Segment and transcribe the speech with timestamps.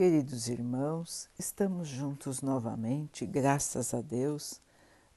[0.00, 4.58] Queridos irmãos, estamos juntos novamente, graças a Deus.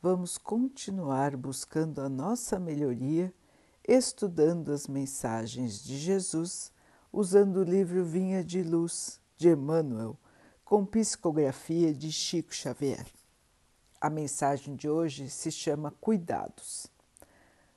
[0.01, 3.33] Vamos continuar buscando a nossa melhoria,
[3.87, 6.69] estudando as mensagens de Jesus,
[7.13, 10.17] usando o livro Vinha de Luz de Emmanuel,
[10.65, 13.05] com psicografia de Chico Xavier.
[14.01, 16.87] A mensagem de hoje se chama Cuidados.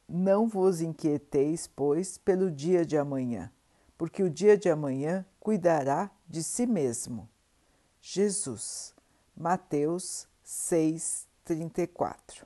[0.09, 3.49] Não vos inquieteis, pois, pelo dia de amanhã,
[3.97, 7.29] porque o dia de amanhã cuidará de si mesmo.
[8.03, 8.93] Jesus,
[9.37, 12.45] Mateus 6, 34.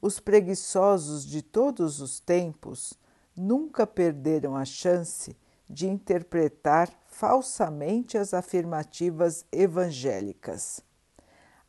[0.00, 2.94] Os preguiçosos de todos os tempos
[3.36, 5.36] nunca perderam a chance
[5.70, 10.80] de interpretar falsamente as afirmativas evangélicas.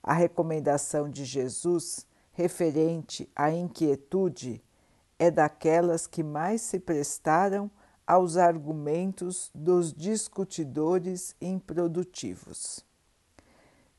[0.02, 4.64] A recomendação de Jesus referente à inquietude
[5.20, 7.70] é daquelas que mais se prestaram
[8.06, 12.86] aos argumentos dos discutidores improdutivos.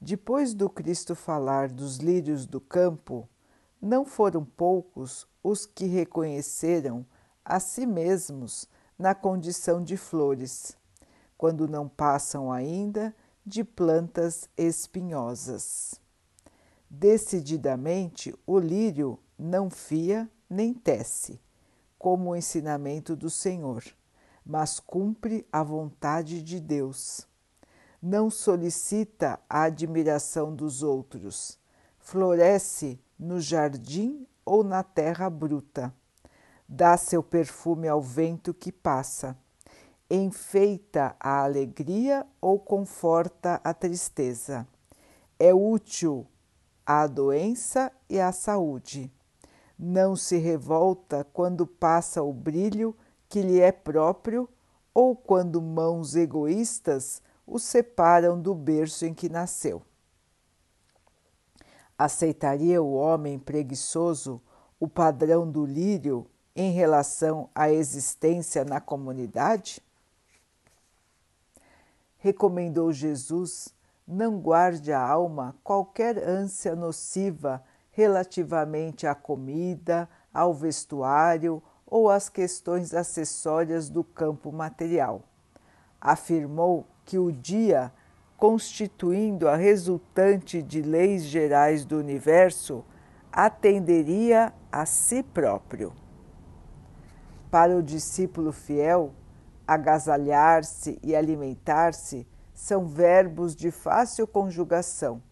[0.01, 3.29] Depois do Cristo falar dos lírios do campo,
[3.80, 7.07] não foram poucos os que reconheceram
[7.45, 10.77] a si mesmos na condição de flores,
[11.37, 16.01] quando não passam ainda de plantas espinhosas.
[16.89, 21.41] Decididamente, o lírio não fia nem tece
[22.05, 23.83] como o ensinamento do Senhor,
[24.45, 27.27] mas cumpre a vontade de Deus.
[28.02, 31.59] Não solicita a admiração dos outros,
[31.99, 35.95] floresce no jardim ou na terra bruta,
[36.69, 39.35] dá seu perfume ao vento que passa,
[40.11, 44.68] enfeita a alegria ou conforta a tristeza,
[45.39, 46.27] é útil
[46.85, 49.11] à doença e à saúde
[49.79, 52.97] não se revolta quando passa o brilho
[53.29, 54.49] que lhe é próprio
[54.93, 59.83] ou quando mãos egoístas o separam do berço em que nasceu.
[61.99, 64.41] Aceitaria o homem preguiçoso
[64.79, 69.81] o padrão do lírio em relação à existência na comunidade?
[72.19, 73.75] Recomendou Jesus:
[74.07, 77.63] não guarde a alma qualquer ânsia nociva
[77.94, 85.22] relativamente à comida, ao vestuário ou às questões acessórias do campo material.
[86.00, 87.93] Afirmou que o dia,
[88.37, 92.84] constituindo a resultante de leis gerais do universo,
[93.31, 95.93] atenderia a si próprio.
[97.49, 99.15] Para o discípulo fiel,
[99.66, 105.22] agasalhar-se e alimentar-se são verbos de fácil conjugação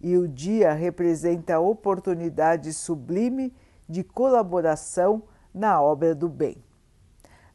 [0.00, 3.54] e o dia representa a oportunidade sublime
[3.88, 5.22] de colaboração
[5.52, 6.62] na obra do bem.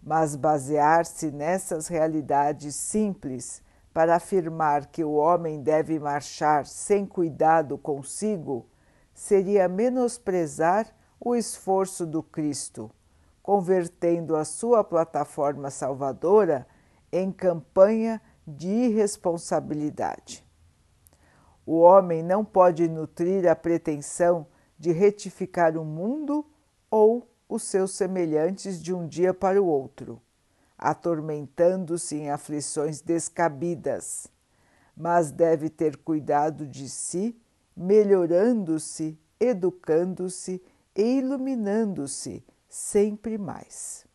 [0.01, 3.61] Mas basear-se nessas realidades simples
[3.93, 8.65] para afirmar que o homem deve marchar sem cuidado consigo
[9.13, 10.87] seria menosprezar
[11.19, 12.91] o esforço do Cristo,
[13.41, 16.67] convertendo a sua plataforma salvadora
[17.11, 20.43] em campanha de irresponsabilidade.
[21.65, 24.45] O homem não pode nutrir a pretensão
[24.77, 26.45] de retificar o mundo
[26.91, 30.21] ou os seus semelhantes de um dia para o outro,
[30.77, 34.27] atormentando-se em aflições descabidas,
[34.95, 37.39] mas deve ter cuidado de si,
[37.75, 40.61] melhorando-se, educando-se
[40.95, 44.05] e iluminando-se sempre mais.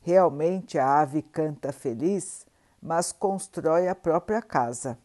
[0.00, 2.46] Realmente a ave canta feliz,
[2.80, 4.98] mas constrói a própria casa.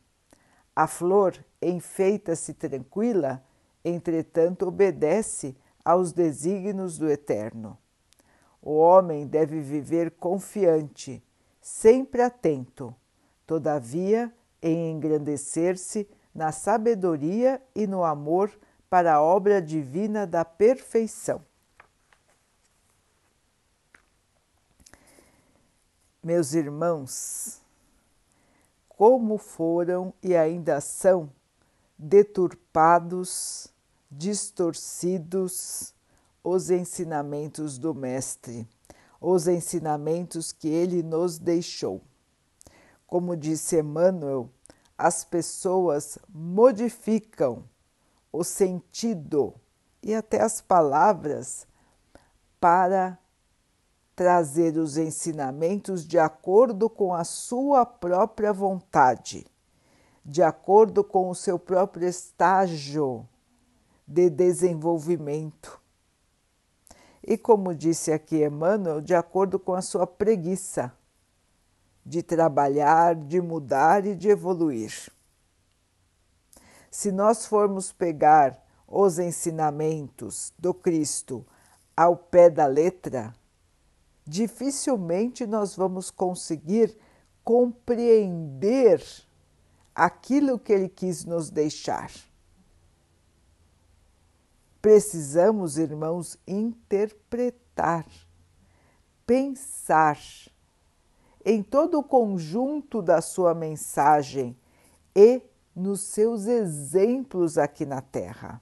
[0.75, 3.41] A flor enfeita-se tranquila,
[3.83, 7.77] entretanto obedece aos desígnios do Eterno.
[8.61, 11.23] O homem deve viver confiante,
[11.61, 12.93] sempre atento,
[13.45, 18.51] todavia em engrandecer-se na sabedoria e no amor
[18.89, 21.41] para a obra divina da perfeição.
[26.23, 27.61] Meus irmãos,
[28.97, 31.29] como foram e ainda são
[31.97, 33.67] deturpados,
[34.09, 35.93] distorcidos
[36.41, 38.66] os ensinamentos do Mestre,
[39.19, 42.02] os ensinamentos que ele nos deixou.
[43.05, 44.49] Como disse Emmanuel,
[44.97, 47.66] as pessoas modificam
[48.31, 49.53] o sentido
[50.02, 51.67] e até as palavras
[52.61, 53.19] para
[54.16, 59.46] trazer os ensinamentos de acordo com a sua própria vontade,
[60.23, 63.28] de acordo com o seu próprio estágio
[64.08, 65.82] de desenvolvimento.
[67.22, 70.94] E como disse aqui Emmanuel, de acordo com a sua preguiça.
[72.06, 75.12] de trabalhar, de mudar e de evoluir.
[76.91, 81.44] Se nós formos pegar os ensinamentos do Cristo
[81.97, 83.34] ao pé da letra,
[84.25, 86.97] dificilmente nós vamos conseguir
[87.43, 89.03] compreender
[89.93, 92.11] aquilo que ele quis nos deixar.
[94.81, 98.05] Precisamos, irmãos, interpretar,
[99.25, 100.19] pensar
[101.43, 104.57] em todo o conjunto da sua mensagem
[105.16, 105.41] e
[105.75, 108.61] nos seus exemplos aqui na Terra.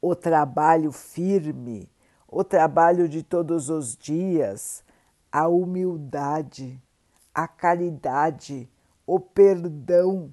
[0.00, 1.90] O trabalho firme,
[2.30, 4.84] o trabalho de todos os dias,
[5.32, 6.80] a humildade,
[7.34, 8.68] a caridade,
[9.06, 10.32] o perdão.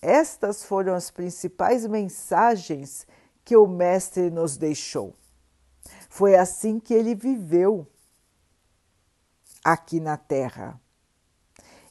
[0.00, 3.06] Estas foram as principais mensagens
[3.44, 5.14] que o Mestre nos deixou.
[6.08, 7.86] Foi assim que ele viveu
[9.64, 10.78] aqui na Terra.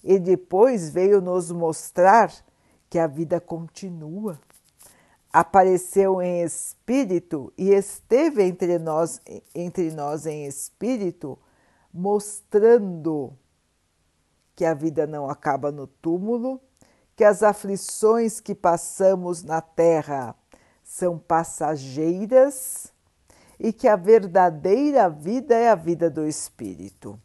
[0.04, 2.32] E depois veio nos mostrar
[2.90, 4.40] que a vida continua.
[5.32, 9.22] Apareceu em espírito e esteve entre nós,
[9.56, 11.40] entre nós em espírito,
[11.94, 13.34] mostrando
[14.56, 16.60] que a vida não acaba no túmulo,
[17.16, 20.36] que as aflições que passamos na terra
[20.84, 22.92] são passageiras
[23.58, 27.18] e que a verdadeira vida é a vida do espírito.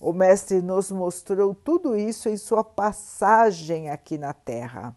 [0.00, 4.94] O Mestre nos mostrou tudo isso em sua passagem aqui na Terra.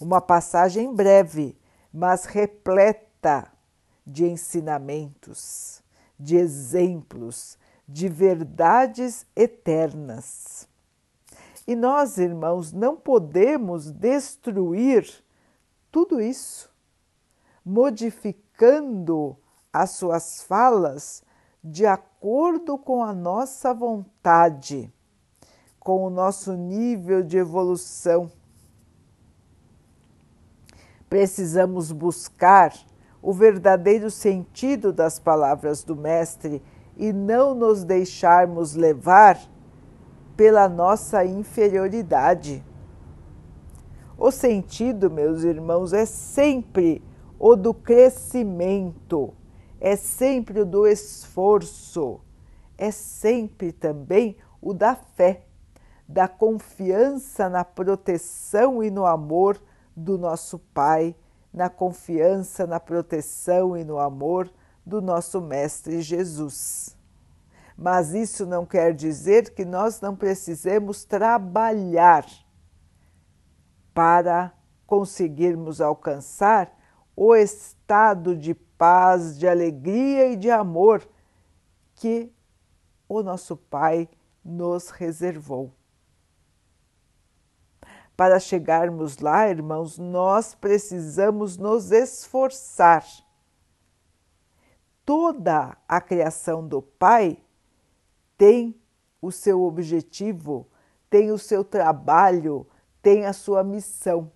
[0.00, 1.56] Uma passagem breve,
[1.92, 3.50] mas repleta
[4.06, 5.82] de ensinamentos,
[6.18, 7.58] de exemplos,
[7.88, 10.68] de verdades eternas.
[11.66, 15.24] E nós, irmãos, não podemos destruir
[15.90, 16.70] tudo isso,
[17.64, 19.36] modificando
[19.72, 21.22] as suas falas
[21.62, 24.92] de acordo com a nossa vontade,
[25.80, 28.30] com o nosso nível de evolução.
[31.14, 32.74] Precisamos buscar
[33.22, 36.60] o verdadeiro sentido das palavras do Mestre
[36.96, 39.38] e não nos deixarmos levar
[40.36, 42.64] pela nossa inferioridade.
[44.18, 47.00] O sentido, meus irmãos, é sempre
[47.38, 49.32] o do crescimento
[49.80, 52.20] é sempre o do esforço,
[52.76, 55.46] é sempre também o da fé,
[56.08, 59.62] da confiança na proteção e no amor
[59.96, 61.14] do nosso Pai,
[61.54, 64.50] na confiança na proteção e no amor
[64.84, 66.96] do nosso Mestre Jesus.
[67.78, 72.26] Mas isso não quer dizer que nós não precisemos trabalhar
[73.94, 74.52] para
[74.86, 76.76] conseguirmos alcançar
[77.16, 81.08] o estado de paz, de alegria e de amor
[81.94, 82.32] que
[83.08, 84.08] o nosso Pai
[84.44, 85.72] nos reservou.
[88.16, 93.04] Para chegarmos lá, irmãos, nós precisamos nos esforçar.
[95.04, 97.38] Toda a criação do Pai
[98.38, 98.80] tem
[99.20, 100.68] o seu objetivo,
[101.10, 102.66] tem o seu trabalho,
[103.02, 104.30] tem a sua missão.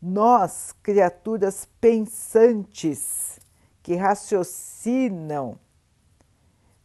[0.00, 3.38] Nós, criaturas pensantes,
[3.82, 5.58] que raciocinam,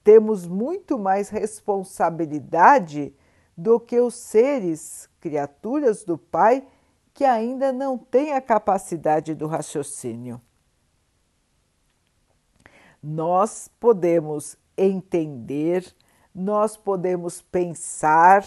[0.04, 3.16] temos muito mais responsabilidade
[3.56, 6.66] do que os seres, criaturas do Pai,
[7.14, 10.42] que ainda não têm a capacidade do raciocínio.
[13.02, 15.94] Nós podemos entender,
[16.34, 18.46] nós podemos pensar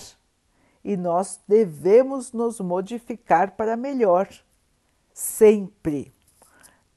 [0.82, 4.28] e nós devemos nos modificar para melhor
[5.12, 6.12] sempre.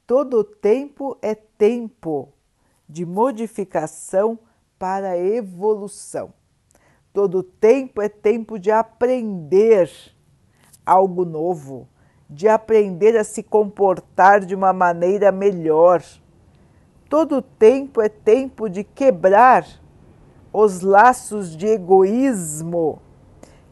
[0.05, 2.33] Todo tempo é tempo
[2.87, 4.39] de modificação
[4.79, 6.33] para evolução.
[7.11, 9.89] Todo tempo é tempo de aprender
[10.85, 11.87] algo novo,
[12.29, 16.03] de aprender a se comportar de uma maneira melhor.
[17.09, 19.65] Todo tempo é tempo de quebrar
[20.53, 23.01] os laços de egoísmo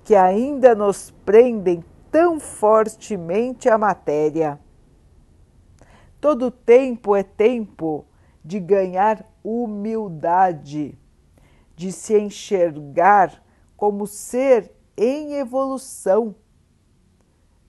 [0.03, 4.59] que ainda nos prendem tão fortemente a matéria.
[6.19, 8.05] Todo tempo é tempo
[8.43, 10.97] de ganhar humildade,
[11.77, 13.41] de se enxergar
[13.77, 16.35] como ser em evolução,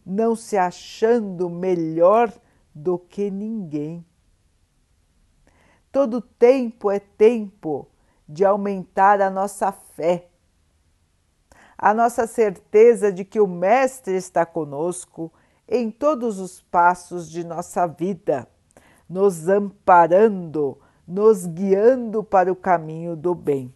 [0.05, 2.33] não se achando melhor
[2.75, 4.05] do que ninguém.
[5.93, 7.87] Todo tempo é tempo
[8.29, 10.29] de aumentar a nossa fé
[11.79, 15.33] a nossa certeza de que o Mestre está conosco
[15.69, 18.49] em todos os passos de nossa vida,
[19.09, 23.73] nos amparando, nos guiando para o caminho do bem.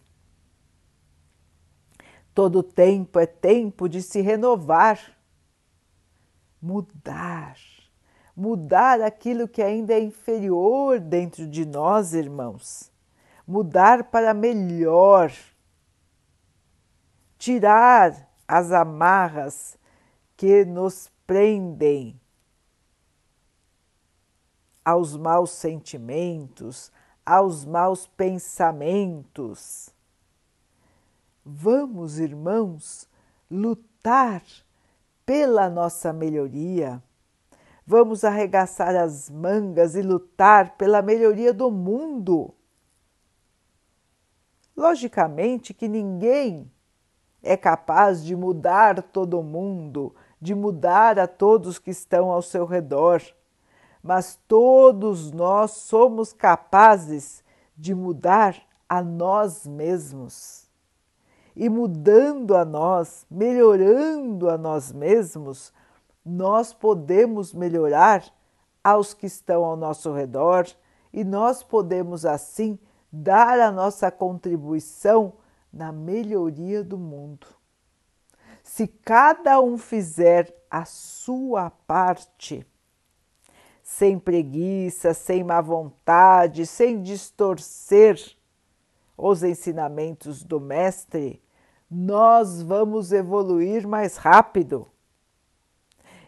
[2.33, 4.99] Todo tempo é tempo de se renovar,
[6.59, 7.57] mudar,
[8.35, 12.91] mudar aquilo que ainda é inferior dentro de nós, irmãos,
[13.45, 15.31] mudar para melhor,
[17.37, 19.77] tirar as amarras
[20.35, 22.19] que nos prendem
[24.83, 26.91] aos maus sentimentos,
[27.25, 29.92] aos maus pensamentos.
[31.45, 33.07] Vamos, irmãos,
[33.49, 34.43] lutar
[35.25, 37.01] pela nossa melhoria.
[37.85, 42.53] Vamos arregaçar as mangas e lutar pela melhoria do mundo.
[44.75, 46.71] Logicamente que ninguém
[47.41, 53.21] é capaz de mudar todo mundo, de mudar a todos que estão ao seu redor
[54.03, 57.41] mas todos nós somos capazes
[57.77, 60.62] de mudar a nós mesmos.
[61.55, 65.71] E mudando a nós, melhorando a nós mesmos,
[66.25, 68.23] nós podemos melhorar
[68.83, 70.67] aos que estão ao nosso redor
[71.11, 72.79] e nós podemos assim
[73.11, 75.33] dar a nossa contribuição
[75.71, 77.45] na melhoria do mundo.
[78.63, 82.65] Se cada um fizer a sua parte,
[83.83, 88.17] sem preguiça, sem má vontade, sem distorcer
[89.15, 91.42] os ensinamentos do Mestre,
[91.93, 94.87] nós vamos evoluir mais rápido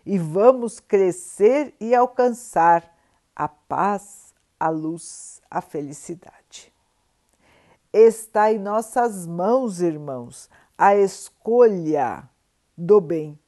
[0.06, 2.96] e vamos crescer e alcançar
[3.36, 6.72] a paz, a luz, a felicidade.
[7.92, 12.30] Está em nossas mãos, irmãos, a escolha
[12.78, 13.40] do bem,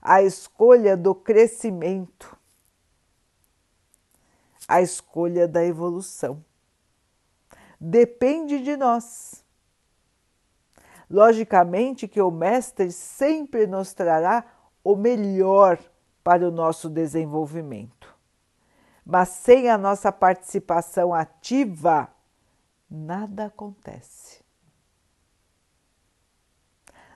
[0.00, 2.38] a escolha do crescimento
[4.68, 6.44] a escolha da evolução.
[7.80, 9.42] Depende de nós.
[11.10, 14.44] Logicamente que o Mestre sempre nos trará
[14.84, 15.78] o melhor
[16.22, 18.14] para o nosso desenvolvimento.
[19.04, 22.08] Mas sem a nossa participação ativa,
[22.90, 24.44] nada acontece.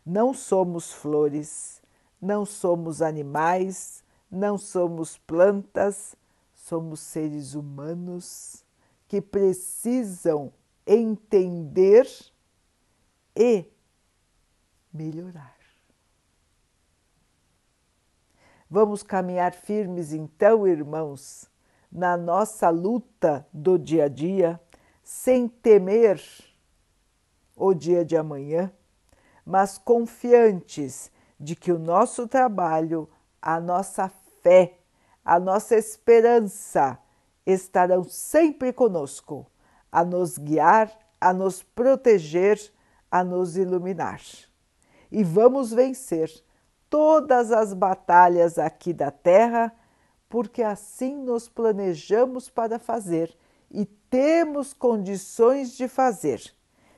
[0.05, 1.83] Não somos flores,
[2.21, 6.17] não somos animais, não somos plantas,
[6.55, 8.65] somos seres humanos
[9.07, 10.51] que precisam
[10.87, 12.09] entender
[13.37, 13.67] e
[14.93, 15.57] melhorar.
[18.69, 21.51] Vamos caminhar firmes, então, irmãos,
[21.91, 24.59] na nossa luta do dia a dia,
[25.03, 26.23] sem temer
[27.55, 28.73] o dia de amanhã,
[29.45, 33.09] mas confiantes de que o nosso trabalho,
[33.43, 34.09] a nossa
[34.43, 34.79] fé,
[35.25, 36.99] a nossa esperança
[37.45, 39.47] estarão sempre conosco,
[39.91, 42.59] a nos guiar, a nos proteger,
[43.11, 44.21] a nos iluminar.
[45.13, 46.33] E vamos vencer
[46.89, 49.71] todas as batalhas aqui da Terra,
[50.27, 53.37] porque assim nos planejamos para fazer
[53.71, 56.43] e temos condições de fazer.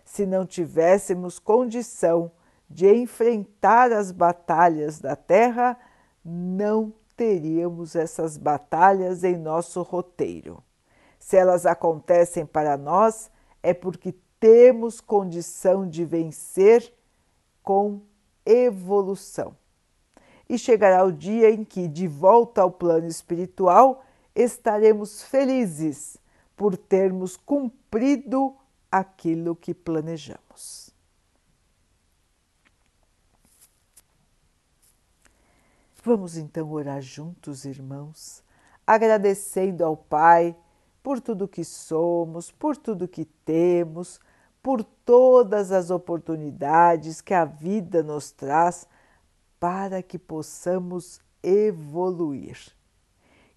[0.04, 2.30] Se não tivéssemos condição
[2.71, 5.76] de enfrentar as batalhas da Terra,
[6.25, 10.62] não teríamos essas batalhas em nosso roteiro.
[11.18, 13.28] Se elas acontecem para nós,
[13.61, 16.94] é porque temos condição de vencer
[17.64, 18.02] com
[18.47, 19.56] evolução.
[20.47, 24.04] E chegará o dia em que, de volta ao plano espiritual,
[24.35, 26.18] estaremos felizes
[26.54, 28.54] por termos cumprido
[28.92, 30.90] aquilo que planejamos.
[36.04, 38.44] Vamos então orar juntos, irmãos,
[38.87, 40.54] agradecendo ao Pai
[41.02, 44.21] por tudo que somos, por tudo que temos,
[44.64, 48.88] por todas as oportunidades que a vida nos traz
[49.61, 52.56] para que possamos evoluir.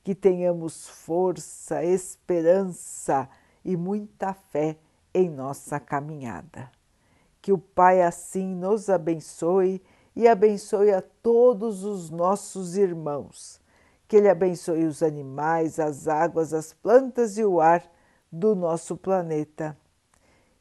[0.04, 3.30] Que tenhamos força, esperança
[3.64, 4.76] e muita fé
[5.14, 6.70] em nossa caminhada.
[7.42, 9.82] Que o Pai assim nos abençoe
[10.14, 13.62] e abençoe a todos os nossos irmãos.
[14.10, 17.82] Que Ele abençoe os animais, as águas, as plantas e o ar
[18.30, 19.78] do nosso planeta.